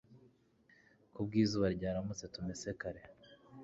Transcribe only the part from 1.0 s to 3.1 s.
ku bw'izuba ryaramutse tumese kare